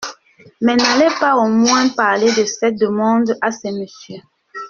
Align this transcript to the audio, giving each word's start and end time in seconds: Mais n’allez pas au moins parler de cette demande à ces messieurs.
Mais 0.61 0.75
n’allez 0.77 1.13
pas 1.19 1.35
au 1.37 1.47
moins 1.47 1.87
parler 1.89 2.33
de 2.33 2.43
cette 2.43 2.75
demande 2.79 3.37
à 3.39 3.51
ces 3.51 3.71
messieurs. 3.71 4.23